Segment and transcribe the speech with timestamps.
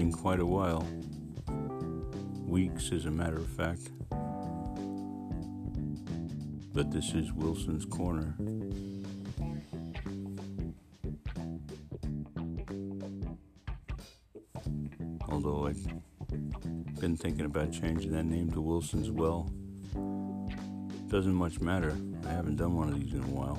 [0.00, 0.88] been quite a while.
[2.46, 3.90] Weeks, as a matter of fact.
[6.72, 8.34] But this is Wilson's Corner.
[15.28, 15.86] Although I've
[16.98, 19.50] been thinking about changing that name to Wilson's Well.
[21.08, 21.94] Doesn't much matter.
[22.26, 23.58] I haven't done one of these in a while.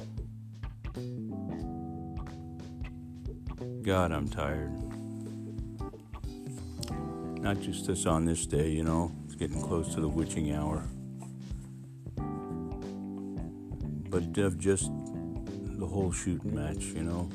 [3.83, 4.90] God, I'm tired.
[7.51, 10.87] Not just this on this day, you know, it's getting close to the witching hour.
[14.09, 14.89] But of just
[15.77, 17.29] the whole shooting match, you know.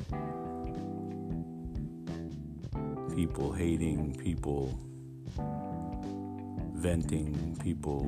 [3.15, 4.79] People hating, people
[6.73, 8.01] venting, people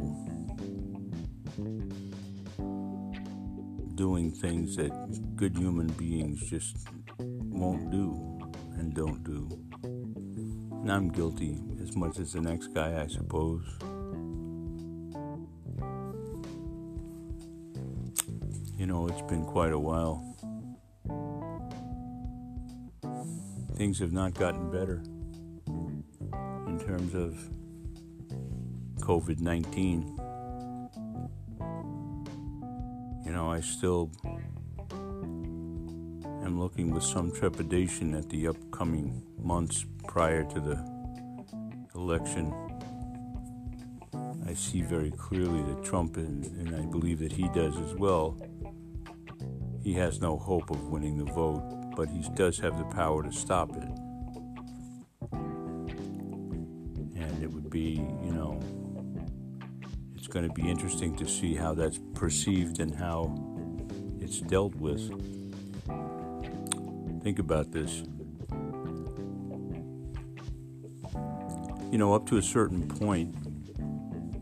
[3.94, 4.92] doing things that
[5.36, 6.88] good human beings just
[7.20, 8.40] won't do
[8.80, 9.48] and don't do.
[10.82, 13.64] And I'm guilty as much as the next guy, I suppose.
[18.78, 20.26] You know, it's been quite a while.
[23.76, 25.02] Things have not gotten better
[26.68, 27.38] in terms of
[29.00, 30.18] COVID 19.
[33.26, 34.12] You know, I still
[36.44, 40.99] am looking with some trepidation at the upcoming months prior to the
[42.00, 42.54] election.
[44.48, 48.38] I see very clearly that Trump, and, and I believe that he does as well,
[49.84, 53.32] he has no hope of winning the vote, but he does have the power to
[53.32, 53.90] stop it.
[57.16, 58.60] And it would be, you know,
[60.16, 63.36] it's going to be interesting to see how that's perceived and how
[64.20, 65.10] it's dealt with.
[67.24, 68.04] Think about this.
[71.92, 73.36] You know, up to a certain point,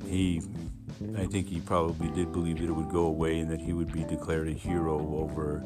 [0.06, 0.42] he,
[1.18, 3.92] I think he probably did believe that it would go away and that he would
[3.92, 5.64] be declared a hero over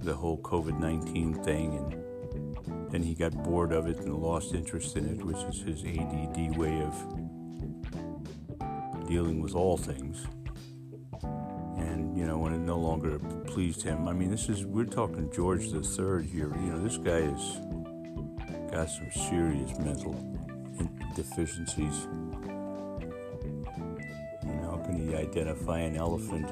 [0.00, 1.76] the whole COVID 19 thing.
[1.76, 5.84] And then he got bored of it and lost interest in it, which is his
[5.84, 6.94] ADD way of
[9.06, 10.26] dealing with all things.
[11.76, 15.30] And, you know, when it no longer pleased him, I mean, this is, we're talking
[15.34, 16.50] George III here.
[16.54, 17.60] You know, this guy has
[18.70, 20.37] got some serious mental
[21.14, 22.06] deficiencies.
[24.44, 26.48] Know, how can he identify an elephant?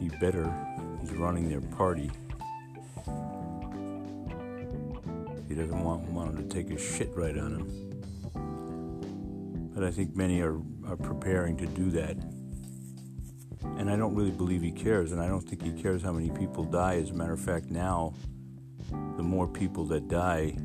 [0.00, 0.52] He better.
[1.00, 2.10] He's running their party.
[5.48, 7.68] He doesn't want, him to take a shit right on him.
[9.74, 12.16] But I think many are, are preparing to do that.
[13.78, 16.30] And I don't really believe he cares, and I don't think he cares how many
[16.30, 16.96] people die.
[16.96, 18.14] As a matter of fact, now,
[19.16, 20.56] the more people that die,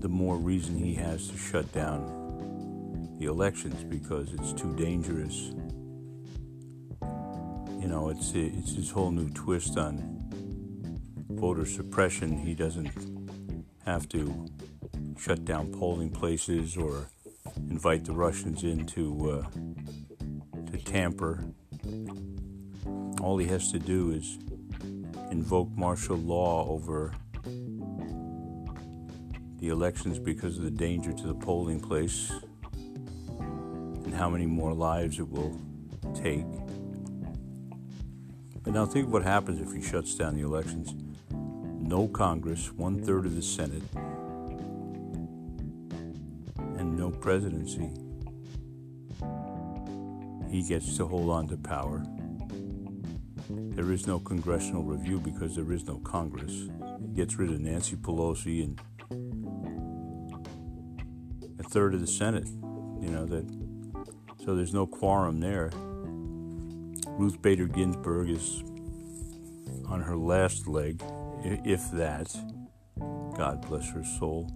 [0.00, 5.50] the more reason he has to shut down the elections because it's too dangerous.
[7.80, 10.30] You know, it's it's his whole new twist on
[11.30, 12.38] voter suppression.
[12.38, 12.92] He doesn't
[13.84, 14.46] have to
[15.18, 17.10] shut down polling places or
[17.56, 21.44] invite the Russians in to uh, to tamper.
[23.20, 24.38] All he has to do is
[25.30, 27.14] invoke martial law over
[29.58, 32.32] the elections because of the danger to the polling place
[33.40, 35.60] and how many more lives it will
[36.14, 36.46] take.
[38.62, 40.94] But now think of what happens if he shuts down the elections.
[41.30, 43.82] No Congress, one third of the Senate,
[46.76, 47.90] and no presidency.
[50.50, 52.04] He gets to hold on to power.
[53.50, 56.68] There is no congressional review because there is no Congress.
[57.00, 58.80] He gets rid of Nancy Pelosi and
[61.68, 62.46] third of the Senate.
[63.00, 63.44] You know that,
[64.44, 65.70] so there's no quorum there.
[67.18, 68.62] Ruth Bader Ginsburg is
[69.86, 71.02] on her last leg,
[71.42, 72.34] if that.
[73.36, 74.50] God bless her soul.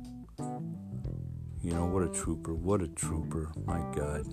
[1.63, 4.27] You know, what a trooper, what a trooper, my God.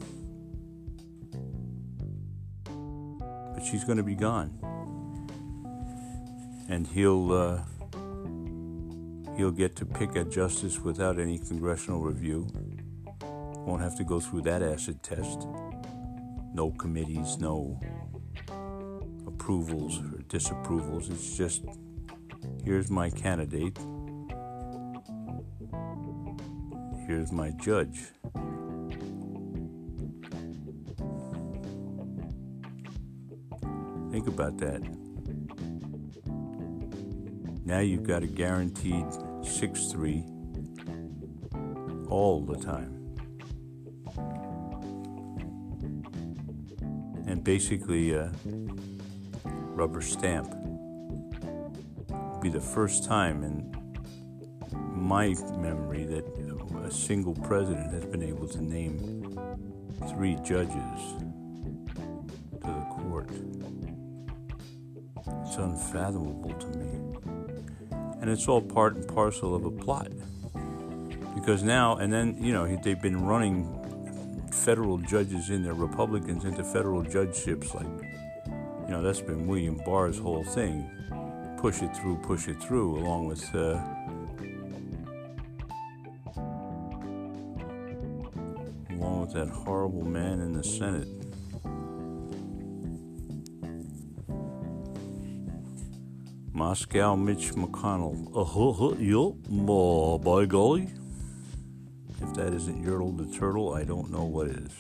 [3.54, 4.58] But she's going to be gone.
[6.70, 7.62] And he'll, uh,
[9.40, 12.46] he'll get to pick a justice without any congressional review.
[13.22, 15.48] Won't have to go through that acid test.
[16.54, 17.80] No committees, no
[19.26, 21.10] approvals or disapprovals.
[21.10, 21.64] It's just
[22.66, 23.78] here's my candidate,
[27.08, 28.02] here's my judge.
[34.12, 34.82] Think about that.
[37.64, 39.06] Now you've got a guaranteed
[39.50, 40.24] 6'3
[42.10, 42.96] all the time.
[47.28, 48.30] And basically, uh,
[49.44, 50.48] rubber stamp.
[52.10, 53.72] It'd be the first time in
[54.94, 56.26] my memory that
[56.84, 59.40] a single president has been able to name
[60.10, 61.02] three judges
[62.62, 63.30] to the court.
[65.46, 67.39] It's unfathomable to me.
[68.22, 70.12] And it's all part and parcel of a plot.
[71.36, 73.76] Because now, and then, you know, they've been running
[74.52, 77.74] federal judges in there, Republicans into federal judgeships.
[77.74, 77.88] Like,
[78.46, 80.90] you know, that's been William Barr's whole thing.
[81.60, 83.44] Push it through, push it through, along with.
[83.56, 83.82] Uh,
[88.92, 91.08] along with that horrible man in the Senate.
[96.60, 98.28] Moscow Mitch McConnell.
[98.36, 99.34] Uh huh, yep,
[99.70, 100.90] uh, by golly.
[102.22, 104.74] If that isn't Yertle the Turtle, I don't know what is.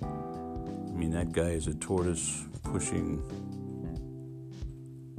[0.00, 3.22] I mean, that guy is a tortoise pushing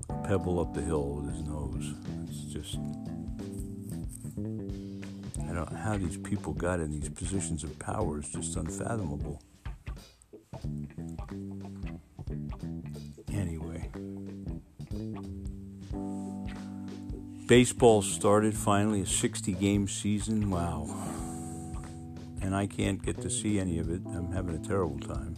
[0.10, 1.94] a pebble up the hill with his nose.
[2.28, 2.80] It's just.
[5.48, 9.40] I don't know how these people got in these positions of power is just unfathomable.
[17.48, 20.50] Baseball started finally, a 60 game season.
[20.50, 20.88] Wow.
[22.42, 24.02] And I can't get to see any of it.
[24.06, 25.36] I'm having a terrible time.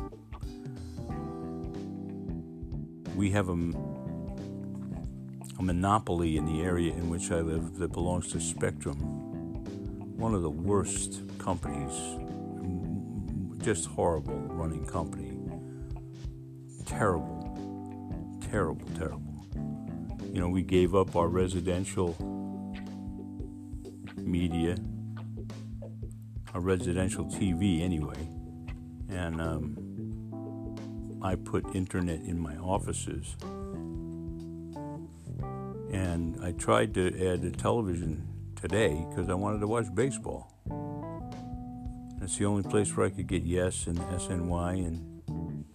[3.16, 3.54] We have a,
[5.58, 8.98] a monopoly in the area in which I live that belongs to Spectrum,
[10.16, 11.94] one of the worst companies,
[13.64, 15.32] just horrible running company.
[16.86, 19.25] Terrible, terrible, terrible
[20.36, 22.14] you know, we gave up our residential
[24.18, 24.76] media,
[26.54, 28.28] our residential TV anyway,
[29.08, 33.38] and um, I put internet in my offices.
[35.94, 38.28] And I tried to add a television
[38.58, 40.52] today because I wanted to watch baseball.
[42.22, 44.86] It's the only place where I could get Yes and SNY.
[44.86, 45.66] And,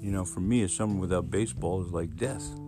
[0.00, 2.60] you know, for me, a summer without baseball is like death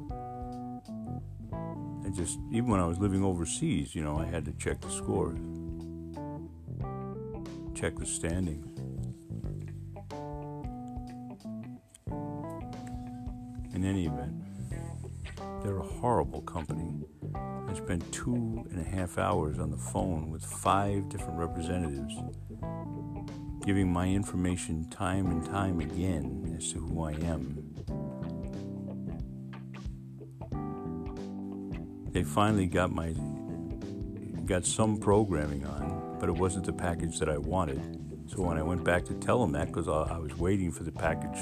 [2.14, 5.38] just, even when I was living overseas, you know, I had to check the scores,
[7.74, 8.66] check the standings.
[13.74, 14.34] In any event,
[15.62, 17.04] they're a horrible company.
[17.34, 22.14] I spent two and a half hours on the phone with five different representatives,
[23.64, 27.74] giving my information time and time again as to who I am
[32.16, 33.12] they finally got my
[34.46, 37.78] got some programming on, but it wasn't the package that I wanted.
[38.26, 40.92] So when I went back to tell them that, because I was waiting for the
[40.92, 41.38] package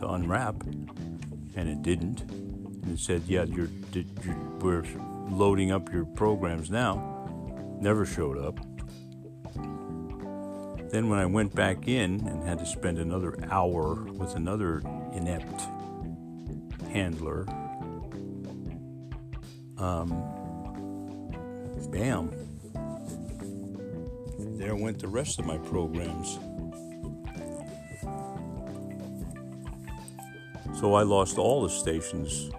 [0.00, 4.82] to unwrap, and it didn't, and it said, "Yeah, you're, you're we're
[5.28, 6.96] loading up your programs now,"
[7.80, 8.58] never showed up.
[10.90, 14.82] Then when I went back in and had to spend another hour with another
[15.12, 15.68] inept
[16.90, 17.46] handler
[19.80, 20.10] um,
[21.90, 22.30] bam,
[24.58, 26.38] there went the rest of my programs.
[30.78, 32.50] So I lost all the stations.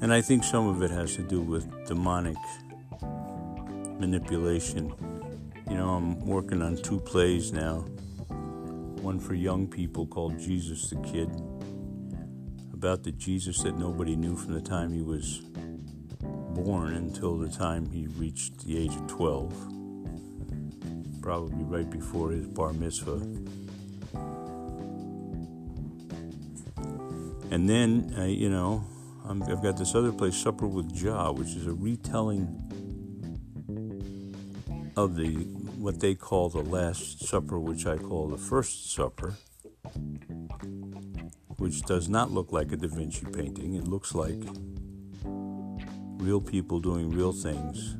[0.00, 2.36] And I think some of it has to do with demonic
[4.00, 4.92] manipulation.
[5.70, 7.84] You know, I'm working on two plays now
[9.02, 11.28] one for young people called Jesus the Kid,
[12.82, 15.42] about the Jesus that nobody knew from the time he was
[16.20, 19.54] born until the time he reached the age of 12,
[21.22, 23.22] probably right before his bar mitzvah.
[27.52, 28.84] And then, uh, you know,
[29.26, 32.48] i have got this other place, Supper with Jah, which is a retelling
[34.96, 35.34] of the
[35.78, 39.34] what they call the Last Supper, which I call the First Supper,
[41.62, 43.76] which does not look like a Da Vinci painting.
[43.76, 44.42] It looks like
[45.24, 47.96] real people doing real things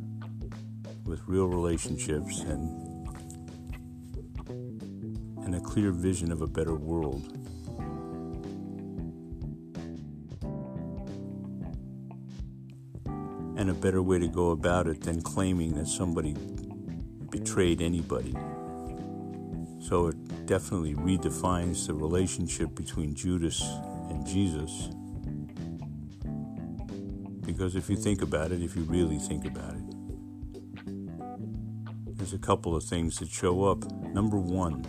[1.04, 3.14] with real relationships and
[5.45, 7.23] and a clear vision of a better world.
[13.57, 16.35] And a better way to go about it than claiming that somebody
[17.31, 18.35] betrayed anybody.
[19.92, 23.61] So it definitely redefines the relationship between Judas
[24.08, 24.88] and Jesus.
[27.44, 29.84] Because if you think about it, if you really think about it,
[32.16, 33.84] there's a couple of things that show up.
[34.14, 34.82] Number one,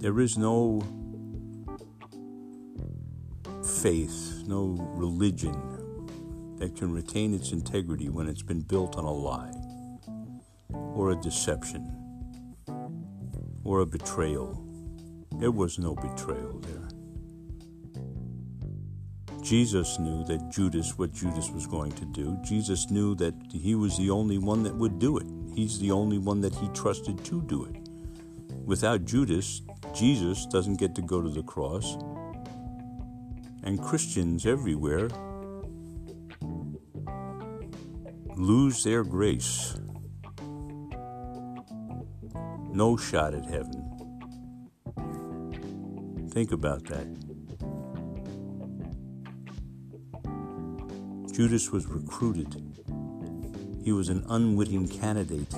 [0.00, 0.80] there is no
[3.82, 9.50] faith, no religion that can retain its integrity when it's been built on a lie
[10.70, 12.05] or a deception
[13.66, 14.62] or a betrayal.
[15.40, 16.88] There was no betrayal there.
[19.42, 23.96] Jesus knew that Judas, what Judas was going to do, Jesus knew that he was
[23.98, 25.26] the only one that would do it.
[25.54, 27.76] He's the only one that he trusted to do it.
[28.64, 29.62] Without Judas,
[29.94, 31.96] Jesus doesn't get to go to the cross.
[33.62, 35.08] And Christians everywhere
[38.36, 39.74] lose their grace.
[42.76, 43.82] No shot at heaven.
[46.30, 47.06] Think about that.
[51.32, 52.54] Judas was recruited.
[53.82, 55.54] He was an unwitting candidate.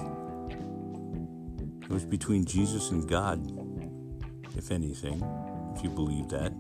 [1.83, 3.41] It was between Jesus and God,
[4.57, 5.21] if anything,
[5.75, 6.51] if you believe that,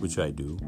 [0.00, 0.58] which I do.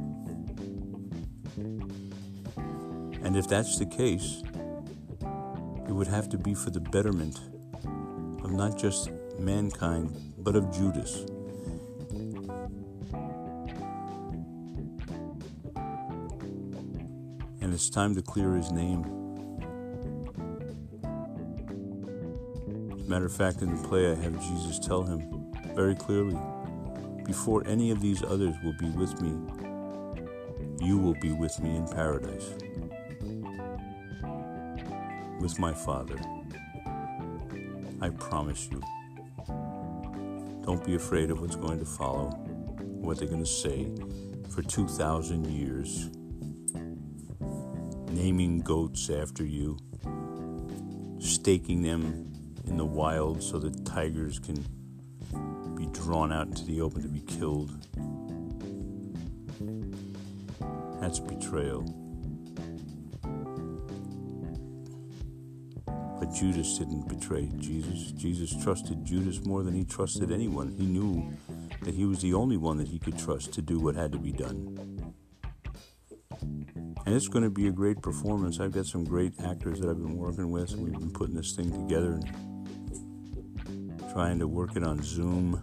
[3.25, 4.45] And if that's the case,
[5.88, 7.40] it would have to be for the betterment
[8.47, 9.11] of not just
[9.41, 11.26] mankind, but of Judas.
[17.61, 19.03] And it's time to clear his name.
[22.95, 26.38] As a matter of fact, in the play, I have Jesus tell him very clearly
[27.25, 29.37] before any of these others will be with me,
[30.81, 32.55] you will be with me in paradise
[35.41, 36.17] with my Father.
[38.07, 38.81] I promise you.
[40.63, 42.29] Don't be afraid of what's going to follow,
[43.01, 43.93] what they're going to say
[44.49, 46.09] for 2,000 years.
[48.13, 49.77] Naming goats after you,
[51.19, 52.33] staking them
[52.65, 54.65] in the wild so that tigers can
[55.75, 57.73] be drawn out into the open to be killed.
[61.01, 62.06] That's betrayal.
[66.19, 68.13] But Judas didn't betray Jesus.
[68.13, 70.71] Jesus trusted Judas more than he trusted anyone.
[70.71, 71.31] He knew
[71.83, 74.19] that he was the only one that he could trust to do what had to
[74.19, 75.15] be done.
[76.41, 78.59] And it's going to be a great performance.
[78.61, 81.53] I've got some great actors that I've been working with, and we've been putting this
[81.53, 82.19] thing together
[83.67, 85.63] and trying to work it on Zoom.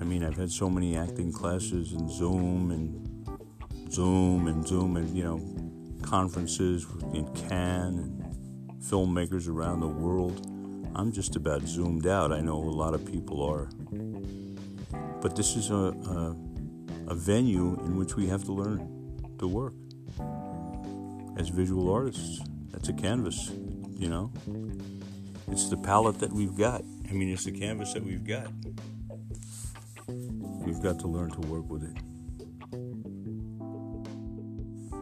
[0.00, 5.16] I mean, I've had so many acting classes in Zoom and Zoom and Zoom and,
[5.16, 5.40] you know,
[6.02, 8.17] conferences in Cannes
[8.80, 10.46] filmmakers around the world.
[10.94, 12.32] I'm just about zoomed out.
[12.32, 13.68] I know a lot of people are.
[15.20, 16.36] But this is a, a,
[17.08, 18.78] a venue in which we have to learn
[19.38, 19.74] to work
[21.36, 22.40] as visual artists.
[22.70, 23.50] That's a canvas,
[23.96, 24.32] you know?
[25.48, 26.82] It's the palette that we've got.
[27.08, 28.48] I mean, it's the canvas that we've got.
[30.08, 31.96] We've got to learn to work with it.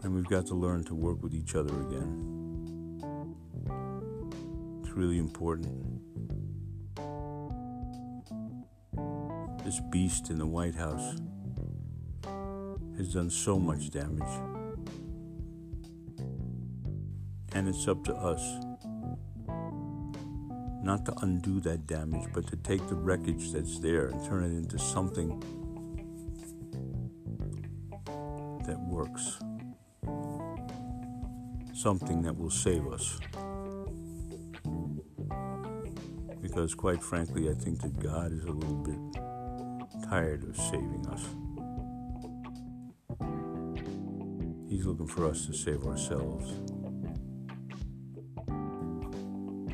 [0.03, 2.36] And we've got to learn to work with each other again
[4.97, 6.01] really important.
[9.63, 11.17] This beast in the White House
[12.97, 14.23] has done so much damage.
[17.53, 18.41] And it's up to us
[20.81, 24.57] not to undo that damage, but to take the wreckage that's there and turn it
[24.57, 25.29] into something
[28.65, 29.37] that works.
[31.75, 33.19] Something that will save us.
[36.57, 38.97] Because, quite frankly, I think that God is a little bit
[40.09, 41.23] tired of saving us.
[44.67, 46.49] He's looking for us to save ourselves.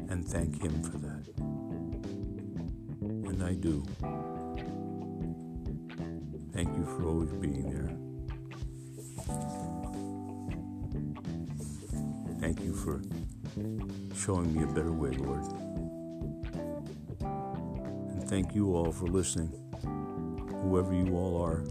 [0.09, 1.25] And thank Him for that.
[2.99, 3.81] And I do.
[6.51, 7.95] Thank you for always being there.
[12.41, 13.01] Thank you for
[14.17, 15.82] showing me a better way, Lord
[18.33, 19.51] thank you all for listening.
[20.63, 21.63] Whoever you all are,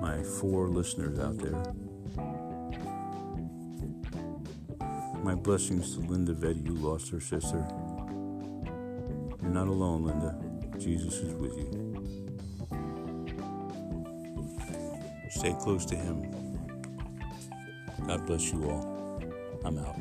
[0.00, 1.62] my four listeners out there.
[5.22, 7.64] My blessings to Linda Vetti, who lost her sister.
[9.40, 10.36] You're not alone, Linda.
[10.76, 11.70] Jesus is with you.
[15.30, 16.32] Stay close to Him.
[18.08, 19.22] God bless you all.
[19.64, 19.94] I'm out.